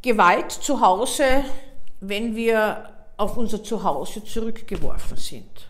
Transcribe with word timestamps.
Gewalt 0.00 0.52
zu 0.52 0.80
Hause, 0.80 1.44
wenn 2.00 2.36
wir 2.36 2.88
auf 3.16 3.36
unser 3.36 3.64
Zuhause 3.64 4.24
zurückgeworfen 4.24 5.16
sind. 5.16 5.68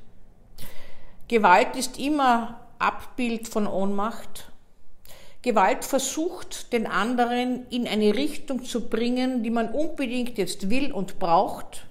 Gewalt 1.28 1.76
ist 1.76 1.98
immer 1.98 2.60
Abbild 2.78 3.48
von 3.48 3.66
Ohnmacht. 3.66 4.50
Gewalt 5.40 5.82
versucht, 5.84 6.74
den 6.74 6.86
anderen 6.86 7.66
in 7.70 7.88
eine 7.88 8.14
Richtung 8.14 8.64
zu 8.64 8.90
bringen, 8.90 9.42
die 9.42 9.50
man 9.50 9.70
unbedingt 9.70 10.36
jetzt 10.36 10.68
will 10.68 10.92
und 10.92 11.18
braucht, 11.18 11.86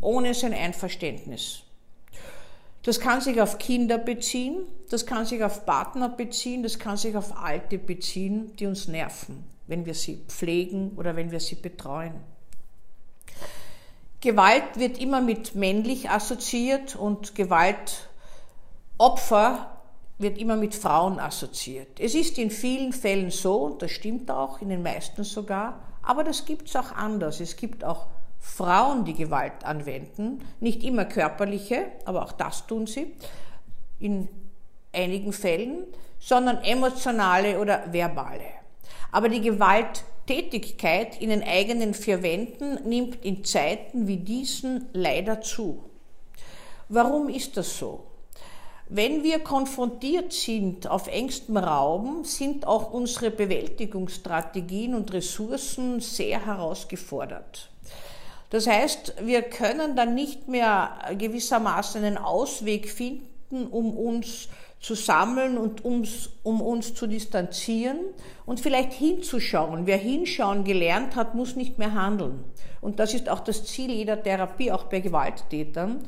ohne 0.00 0.32
sein 0.32 0.54
Einverständnis. 0.54 1.62
Das 2.84 3.00
kann 3.00 3.20
sich 3.20 3.40
auf 3.40 3.58
Kinder 3.58 3.98
beziehen, 3.98 4.62
das 4.88 5.04
kann 5.04 5.26
sich 5.26 5.44
auf 5.44 5.66
Partner 5.66 6.08
beziehen, 6.08 6.62
das 6.62 6.78
kann 6.78 6.96
sich 6.96 7.16
auf 7.16 7.36
Alte 7.36 7.76
beziehen, 7.76 8.56
die 8.56 8.66
uns 8.66 8.88
nerven, 8.88 9.44
wenn 9.72 9.84
wir 9.86 9.94
sie 9.94 10.22
pflegen 10.28 10.92
oder 10.96 11.16
wenn 11.16 11.30
wir 11.30 11.40
sie 11.40 11.54
betreuen. 11.54 12.12
Gewalt 14.20 14.76
wird 14.76 14.98
immer 15.00 15.22
mit 15.22 15.54
männlich 15.54 16.10
assoziiert 16.10 16.94
und 16.94 17.34
Gewaltopfer 17.34 17.96
wird 20.18 20.36
immer 20.36 20.56
mit 20.56 20.74
Frauen 20.74 21.18
assoziiert. 21.18 21.98
Es 21.98 22.14
ist 22.14 22.36
in 22.36 22.50
vielen 22.50 22.92
Fällen 22.92 23.30
so, 23.30 23.62
und 23.62 23.80
das 23.80 23.92
stimmt 23.92 24.30
auch, 24.30 24.60
in 24.60 24.68
den 24.68 24.82
meisten 24.82 25.24
sogar, 25.24 25.80
aber 26.02 26.22
das 26.22 26.44
gibt 26.44 26.68
es 26.68 26.76
auch 26.76 26.92
anders. 26.92 27.40
Es 27.40 27.56
gibt 27.56 27.82
auch 27.82 28.08
Frauen, 28.38 29.06
die 29.06 29.14
Gewalt 29.14 29.64
anwenden, 29.64 30.44
nicht 30.60 30.84
immer 30.84 31.06
körperliche, 31.06 31.86
aber 32.04 32.24
auch 32.24 32.32
das 32.32 32.66
tun 32.66 32.86
sie 32.86 33.16
in 33.98 34.28
einigen 34.92 35.32
Fällen, 35.32 35.86
sondern 36.18 36.58
emotionale 36.58 37.58
oder 37.58 37.90
verbale. 37.90 38.61
Aber 39.12 39.28
die 39.28 39.40
Gewalttätigkeit 39.40 41.20
in 41.20 41.30
den 41.30 41.44
eigenen 41.44 41.94
vier 41.94 42.24
Wänden 42.24 42.88
nimmt 42.88 43.24
in 43.24 43.44
Zeiten 43.44 44.08
wie 44.08 44.16
diesen 44.16 44.88
leider 44.92 45.40
zu. 45.40 45.84
Warum 46.88 47.28
ist 47.28 47.56
das 47.56 47.78
so? 47.78 48.04
Wenn 48.88 49.22
wir 49.22 49.38
konfrontiert 49.38 50.32
sind 50.32 50.86
auf 50.86 51.06
engstem 51.06 51.56
Raum, 51.56 52.24
sind 52.24 52.66
auch 52.66 52.92
unsere 52.92 53.30
Bewältigungsstrategien 53.30 54.94
und 54.94 55.12
Ressourcen 55.12 56.00
sehr 56.00 56.44
herausgefordert. 56.44 57.70
Das 58.50 58.66
heißt, 58.66 59.14
wir 59.22 59.40
können 59.40 59.96
dann 59.96 60.14
nicht 60.14 60.46
mehr 60.48 60.98
gewissermaßen 61.16 62.04
einen 62.04 62.18
Ausweg 62.18 62.90
finden, 62.90 63.66
um 63.70 63.96
uns 63.96 64.48
zu 64.82 64.94
sammeln 64.94 65.56
und 65.56 65.84
ums, 65.84 66.30
um 66.42 66.60
uns 66.60 66.94
zu 66.94 67.06
distanzieren 67.06 67.98
und 68.44 68.60
vielleicht 68.60 68.92
hinzuschauen. 68.92 69.86
Wer 69.86 69.96
hinschauen 69.96 70.64
gelernt 70.64 71.16
hat, 71.16 71.34
muss 71.34 71.56
nicht 71.56 71.78
mehr 71.78 71.94
handeln. 71.94 72.44
Und 72.80 72.98
das 72.98 73.14
ist 73.14 73.28
auch 73.28 73.40
das 73.40 73.64
Ziel 73.64 73.90
jeder 73.90 74.22
Therapie, 74.22 74.72
auch 74.72 74.84
bei 74.84 75.00
Gewalttätern, 75.00 76.02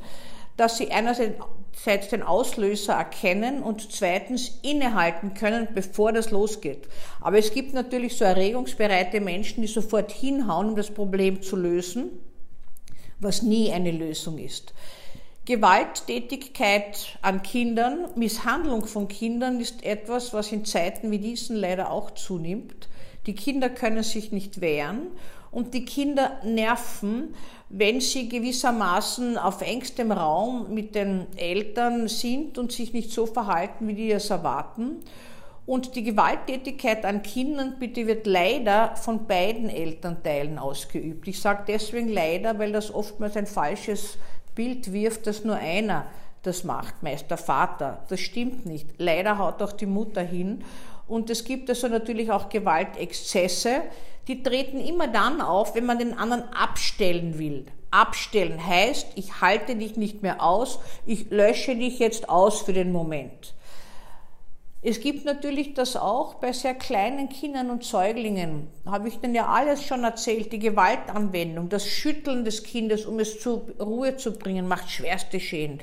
dass 0.57 0.77
sie 0.77 0.91
einerseits 0.91 2.09
den 2.11 2.21
Auslöser 2.21 2.93
erkennen 2.93 3.63
und 3.63 3.91
zweitens 3.91 4.59
innehalten 4.61 5.33
können, 5.33 5.69
bevor 5.73 6.11
das 6.11 6.31
losgeht. 6.31 6.87
Aber 7.21 7.39
es 7.39 7.53
gibt 7.53 7.73
natürlich 7.73 8.17
so 8.17 8.25
erregungsbereite 8.25 9.21
Menschen, 9.21 9.61
die 9.61 9.67
sofort 9.67 10.11
hinhauen, 10.11 10.69
um 10.69 10.75
das 10.75 10.91
Problem 10.91 11.41
zu 11.41 11.55
lösen 11.55 12.11
was 13.19 13.41
nie 13.41 13.71
eine 13.71 13.91
Lösung 13.91 14.37
ist. 14.37 14.73
Gewalttätigkeit 15.45 17.19
an 17.21 17.43
Kindern, 17.43 18.09
Misshandlung 18.15 18.85
von 18.85 19.07
Kindern 19.07 19.59
ist 19.59 19.83
etwas, 19.85 20.33
was 20.33 20.51
in 20.51 20.65
Zeiten 20.65 21.11
wie 21.11 21.19
diesen 21.19 21.55
leider 21.55 21.91
auch 21.91 22.11
zunimmt. 22.11 22.89
Die 23.27 23.35
Kinder 23.35 23.69
können 23.69 24.01
sich 24.01 24.31
nicht 24.31 24.59
wehren 24.59 25.11
und 25.51 25.75
die 25.75 25.85
Kinder 25.85 26.39
nerven, 26.43 27.35
wenn 27.69 28.01
sie 28.01 28.27
gewissermaßen 28.27 29.37
auf 29.37 29.61
engstem 29.61 30.11
Raum 30.11 30.73
mit 30.73 30.95
den 30.95 31.27
Eltern 31.37 32.07
sind 32.07 32.57
und 32.57 32.71
sich 32.71 32.93
nicht 32.93 33.11
so 33.11 33.27
verhalten, 33.27 33.87
wie 33.87 33.93
die 33.93 34.11
es 34.11 34.31
erwarten. 34.31 34.97
Und 35.67 35.95
die 35.95 36.03
Gewalttätigkeit 36.03 37.05
an 37.05 37.23
Kindern 37.23 37.77
bitte 37.79 38.05
wird 38.05 38.27
leider 38.27 38.95
von 38.95 39.25
beiden 39.25 39.69
Elternteilen 39.69 40.59
ausgeübt. 40.59 41.27
Ich 41.27 41.39
sage 41.39 41.63
deswegen 41.67 42.09
leider, 42.09 42.59
weil 42.59 42.71
das 42.71 42.93
oftmals 42.93 43.35
ein 43.35 43.47
falsches 43.47 44.17
Bild 44.55 44.91
wirft, 44.93 45.27
dass 45.27 45.43
nur 45.43 45.55
einer 45.55 46.07
das 46.43 46.63
macht, 46.63 47.03
meist 47.03 47.29
der 47.29 47.37
Vater. 47.37 48.03
Das 48.09 48.19
stimmt 48.19 48.65
nicht. 48.65 48.87
Leider 48.97 49.37
haut 49.37 49.61
auch 49.61 49.71
die 49.71 49.85
Mutter 49.85 50.21
hin. 50.21 50.63
Und 51.07 51.29
es 51.29 51.43
gibt 51.43 51.69
also 51.69 51.87
natürlich 51.87 52.31
auch 52.31 52.49
Gewaltexzesse, 52.49 53.81
die 54.27 54.41
treten 54.41 54.79
immer 54.79 55.07
dann 55.07 55.41
auf, 55.41 55.75
wenn 55.75 55.85
man 55.85 55.99
den 55.99 56.17
anderen 56.17 56.43
abstellen 56.53 57.37
will. 57.37 57.65
Abstellen 57.91 58.65
heißt, 58.65 59.07
ich 59.15 59.39
halte 59.41 59.75
dich 59.75 59.97
nicht 59.97 60.23
mehr 60.23 60.41
aus, 60.41 60.79
ich 61.05 61.29
lösche 61.29 61.75
dich 61.75 61.99
jetzt 61.99 62.27
aus 62.27 62.61
für 62.61 62.73
den 62.73 62.91
Moment. 62.91 63.53
Es 64.87 64.99
gibt 64.99 65.25
natürlich 65.25 65.73
das 65.73 65.95
auch 65.95 66.35
bei 66.35 66.53
sehr 66.53 66.75
kleinen 66.75 67.27
Kindern 67.27 67.71
und 67.71 67.83
Säuglingen. 67.83 68.67
Habe 68.85 69.07
ich 69.07 69.17
denn 69.17 69.33
ja 69.33 69.47
alles 69.47 69.83
schon 69.83 70.03
erzählt. 70.03 70.53
Die 70.53 70.59
Gewaltanwendung, 70.59 71.69
das 71.69 71.87
Schütteln 71.87 72.45
des 72.45 72.61
Kindes, 72.61 73.07
um 73.07 73.17
es 73.17 73.39
zur 73.39 73.63
Ruhe 73.79 74.15
zu 74.15 74.33
bringen, 74.33 74.67
macht 74.67 74.91
schwerste 74.91 75.39
Schäden. 75.39 75.79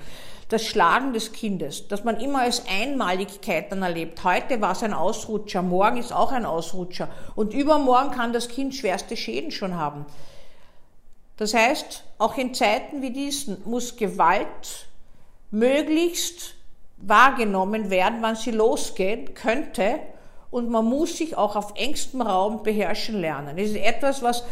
Das 0.50 0.64
Schlagen 0.64 1.12
des 1.14 1.32
Kindes, 1.32 1.88
das 1.88 2.04
man 2.04 2.20
immer 2.20 2.42
als 2.42 2.62
Einmaligkeit 2.68 3.72
dann 3.72 3.82
erlebt. 3.82 4.22
Heute 4.22 4.60
war 4.60 4.70
es 4.70 4.84
ein 4.84 4.94
Ausrutscher, 4.94 5.62
morgen 5.62 5.96
ist 5.96 6.12
auch 6.12 6.30
ein 6.30 6.46
Ausrutscher 6.46 7.08
und 7.34 7.54
übermorgen 7.54 8.12
kann 8.12 8.32
das 8.32 8.48
Kind 8.48 8.72
schwerste 8.72 9.16
Schäden 9.16 9.50
schon 9.50 9.74
haben. 9.74 10.06
Das 11.38 11.54
heißt, 11.54 12.04
auch 12.19 12.38
in 12.38 12.54
Zeiten 12.54 13.02
wie 13.02 13.10
diesen 13.10 13.62
muss 13.64 13.96
Gewalt 13.96 14.86
möglichst 15.50 16.54
wahrgenommen 17.02 17.90
werden, 17.90 18.18
wann 18.20 18.36
sie 18.36 18.52
losgehen 18.52 19.34
könnte. 19.34 19.98
Und 20.50 20.68
man 20.68 20.84
muss 20.84 21.18
sich 21.18 21.36
auch 21.36 21.56
auf 21.56 21.74
engstem 21.76 22.22
Raum 22.22 22.62
beherrschen 22.62 23.20
lernen. 23.20 23.56
Das 23.56 23.66
ist 23.66 23.76
etwas, 23.76 24.22
was 24.22 24.44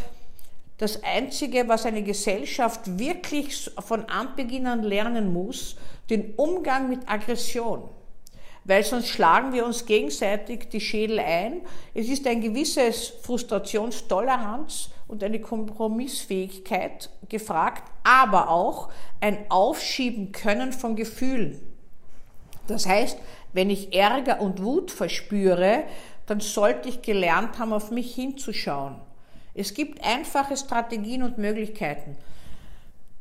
das 0.79 1.03
Einzige, 1.03 1.69
was 1.69 1.85
eine 1.85 2.03
Gesellschaft 2.03 2.99
wirklich 2.99 3.71
von 3.79 4.07
Anbeginn 4.07 4.67
an 4.67 4.83
lernen 4.83 5.33
muss, 5.33 5.77
den 6.09 6.35
Umgang 6.37 6.89
mit 6.89 7.01
Aggression. 7.07 7.89
Weil 8.65 8.83
sonst 8.85 9.09
schlagen 9.09 9.53
wir 9.53 9.65
uns 9.65 9.87
gegenseitig 9.87 10.69
die 10.71 10.81
Schädel 10.81 11.19
ein. 11.19 11.61
Es 11.95 12.09
ist 12.09 12.27
ein 12.27 12.41
gewisses 12.41 13.13
Frustrationstoleranz 13.23 14.91
und 15.07 15.23
eine 15.23 15.41
Kompromissfähigkeit 15.41 17.11
gefragt, 17.29 17.91
aber 18.05 18.49
auch 18.49 18.91
ein 19.21 19.51
Aufschieben 19.51 20.33
können 20.33 20.73
von 20.73 20.97
Gefühlen. 20.97 21.70
Das 22.71 22.87
heißt, 22.87 23.19
wenn 23.53 23.69
ich 23.69 23.95
Ärger 23.95 24.41
und 24.41 24.63
Wut 24.63 24.91
verspüre, 24.91 25.85
dann 26.27 26.41
sollte 26.41 26.89
ich 26.89 27.03
gelernt 27.03 27.59
haben, 27.59 27.73
auf 27.73 27.91
mich 27.91 28.15
hinzuschauen. 28.15 28.97
Es 29.55 29.75
gibt 29.75 30.05
einfache 30.05 30.57
Strategien 30.57 31.25
und 31.25 31.39
Möglichkeiten. 31.39 32.17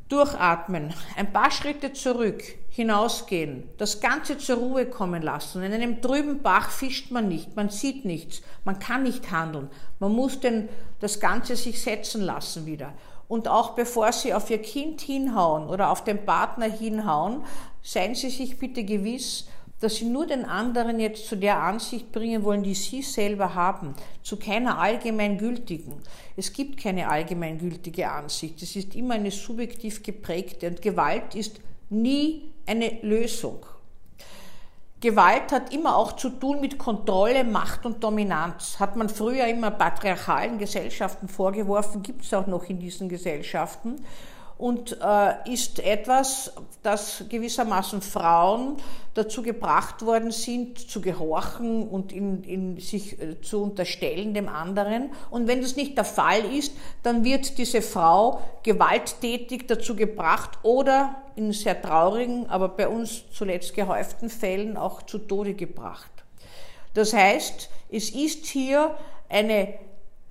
Durchatmen, 0.09 0.93
ein 1.17 1.31
paar 1.33 1.51
Schritte 1.51 1.93
zurück, 1.93 2.43
hinausgehen, 2.69 3.63
das 3.77 3.99
Ganze 3.99 4.37
zur 4.37 4.57
Ruhe 4.57 4.85
kommen 4.85 5.21
lassen. 5.21 5.61
In 5.63 5.73
einem 5.73 6.01
trüben 6.01 6.41
Bach 6.41 6.71
fischt 6.71 7.11
man 7.11 7.27
nicht, 7.27 7.55
man 7.55 7.69
sieht 7.69 8.05
nichts, 8.05 8.41
man 8.63 8.79
kann 8.79 9.03
nicht 9.03 9.31
handeln. 9.31 9.69
Man 9.99 10.13
muss 10.13 10.39
denn 10.39 10.69
das 10.99 11.19
Ganze 11.19 11.55
sich 11.55 11.81
setzen 11.81 12.21
lassen 12.21 12.65
wieder. 12.65 12.93
Und 13.29 13.47
auch 13.47 13.75
bevor 13.75 14.11
Sie 14.11 14.33
auf 14.33 14.49
Ihr 14.49 14.61
Kind 14.61 15.01
hinhauen 15.01 15.69
oder 15.69 15.91
auf 15.91 16.03
den 16.03 16.25
Partner 16.25 16.65
hinhauen, 16.65 17.45
seien 17.81 18.15
Sie 18.15 18.31
sich 18.31 18.57
bitte 18.57 18.83
gewiss, 18.83 19.47
dass 19.79 19.97
Sie 19.97 20.05
nur 20.05 20.25
den 20.25 20.45
anderen 20.45 20.99
jetzt 20.99 21.27
zu 21.27 21.37
der 21.37 21.61
Ansicht 21.61 22.11
bringen 22.11 22.43
wollen, 22.43 22.63
die 22.63 22.73
Sie 22.73 23.03
selber 23.03 23.53
haben, 23.53 23.93
zu 24.23 24.37
keiner 24.37 24.79
allgemeingültigen. 24.79 25.93
Es 26.35 26.51
gibt 26.51 26.81
keine 26.81 27.07
allgemeingültige 27.07 28.09
Ansicht. 28.09 28.61
Es 28.63 28.75
ist 28.75 28.95
immer 28.95 29.13
eine 29.13 29.31
subjektiv 29.31 30.01
geprägte 30.01 30.67
und 30.67 30.81
Gewalt 30.81 31.35
ist 31.35 31.61
nie 31.89 32.51
eine 32.65 32.99
Lösung. 33.03 33.63
Gewalt 35.01 35.53
hat 35.53 35.73
immer 35.73 35.95
auch 35.95 36.13
zu 36.13 36.29
tun 36.29 36.59
mit 36.59 36.77
Kontrolle, 36.77 37.45
Macht 37.45 37.85
und 37.85 38.03
Dominanz. 38.03 38.79
Hat 38.79 38.97
man 38.97 39.07
früher 39.07 39.47
immer 39.47 39.71
patriarchalen 39.71 40.57
Gesellschaften 40.57 41.29
vorgeworfen, 41.29 42.03
gibt 42.03 42.25
es 42.25 42.33
auch 42.33 42.47
noch 42.47 42.65
in 42.65 42.79
diesen 42.79 43.07
Gesellschaften 43.07 43.95
und 44.59 44.97
äh, 45.01 45.51
ist 45.51 45.79
etwas, 45.79 46.51
das 46.83 47.23
gewissermaßen 47.29 48.01
Frauen 48.01 48.75
dazu 49.13 49.41
gebracht 49.41 50.05
worden 50.05 50.31
sind, 50.31 50.77
zu 50.77 50.99
gehorchen 50.99 51.87
und 51.87 52.11
in, 52.11 52.43
in 52.43 52.77
sich 52.77 53.21
äh, 53.21 53.39
zu 53.39 53.63
unterstellen 53.63 54.33
dem 54.33 54.49
anderen. 54.49 55.11
Und 55.31 55.47
wenn 55.47 55.61
das 55.61 55.77
nicht 55.77 55.97
der 55.97 56.03
Fall 56.03 56.41
ist, 56.53 56.75
dann 57.03 57.23
wird 57.23 57.57
diese 57.57 57.81
Frau 57.81 58.41
gewalttätig 58.63 59.65
dazu 59.65 59.95
gebracht 59.95 60.59
oder 60.61 61.15
in 61.37 61.53
sehr 61.53 61.81
traurigen, 61.81 62.49
aber 62.49 62.67
bei 62.67 62.89
uns 62.89 63.23
zuletzt 63.31 63.73
gehäuften 63.73 64.29
Fällen 64.29 64.75
auch 64.75 65.03
zu 65.03 65.19
Tode 65.19 65.53
gebracht. 65.53 66.11
Das 66.93 67.13
heißt, 67.13 67.69
es 67.89 68.09
ist 68.09 68.45
hier 68.45 68.93
eine 69.29 69.75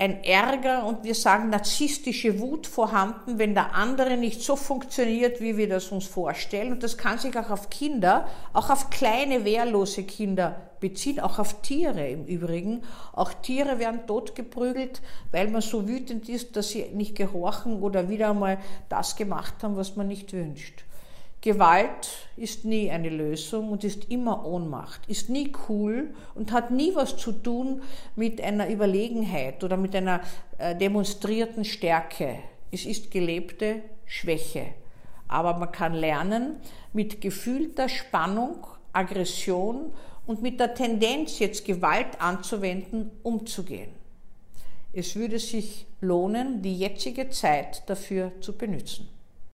ein 0.01 0.23
Ärger 0.23 0.85
und 0.85 1.03
wir 1.03 1.13
sagen 1.13 1.49
narzisstische 1.49 2.39
Wut 2.39 2.67
vorhanden, 2.67 3.37
wenn 3.37 3.53
der 3.53 3.75
andere 3.75 4.15
nicht 4.15 4.41
so 4.41 4.55
funktioniert, 4.55 5.41
wie 5.41 5.57
wir 5.57 5.67
das 5.67 5.89
uns 5.91 6.05
vorstellen. 6.05 6.71
Und 6.71 6.83
das 6.83 6.97
kann 6.97 7.19
sich 7.19 7.37
auch 7.37 7.49
auf 7.49 7.69
Kinder, 7.69 8.25
auch 8.53 8.69
auf 8.69 8.89
kleine, 8.89 9.43
wehrlose 9.43 10.03
Kinder 10.03 10.55
beziehen, 10.79 11.19
auch 11.19 11.37
auf 11.37 11.61
Tiere 11.61 12.07
im 12.07 12.25
Übrigen. 12.25 12.83
Auch 13.11 13.33
Tiere 13.33 13.77
werden 13.77 14.07
totgeprügelt, 14.07 15.01
weil 15.31 15.49
man 15.49 15.61
so 15.61 15.85
wütend 15.85 16.29
ist, 16.29 16.55
dass 16.55 16.69
sie 16.69 16.85
nicht 16.93 17.15
gehorchen 17.15 17.81
oder 17.81 18.07
wieder 18.07 18.29
einmal 18.29 18.57
das 18.87 19.17
gemacht 19.17 19.55
haben, 19.63 19.75
was 19.75 19.97
man 19.97 20.07
nicht 20.07 20.31
wünscht. 20.31 20.85
Gewalt 21.41 22.09
ist 22.35 22.65
nie 22.65 22.91
eine 22.91 23.07
Lösung 23.07 23.71
und 23.71 23.85
ist 23.85 24.11
immer 24.11 24.45
Ohnmacht, 24.45 24.99
ist 25.07 25.29
nie 25.29 25.53
cool 25.69 26.13
und 26.35 26.51
hat 26.51 26.69
nie 26.69 26.93
was 26.95 27.15
zu 27.15 27.31
tun 27.31 27.81
mit 28.17 28.41
einer 28.41 28.69
Überlegenheit 28.69 29.63
oder 29.63 29.77
mit 29.77 29.95
einer 29.95 30.19
äh, 30.57 30.75
demonstrierten 30.75 31.63
Stärke. 31.63 32.39
Es 32.71 32.85
ist 32.85 33.09
gelebte 33.09 33.81
Schwäche. 34.05 34.65
Aber 35.29 35.57
man 35.57 35.71
kann 35.71 35.93
lernen, 35.93 36.57
mit 36.91 37.21
gefühlter 37.21 37.87
Spannung, 37.87 38.67
Aggression 38.91 39.93
und 40.27 40.41
mit 40.41 40.59
der 40.59 40.73
Tendenz, 40.73 41.39
jetzt 41.39 41.63
Gewalt 41.63 42.19
anzuwenden, 42.19 43.11
umzugehen. 43.23 43.91
Es 44.91 45.15
würde 45.15 45.39
sich 45.39 45.85
lohnen, 46.01 46.61
die 46.61 46.77
jetzige 46.77 47.29
Zeit 47.29 47.87
dafür 47.87 48.33
zu 48.41 48.57
benutzen. 48.57 49.07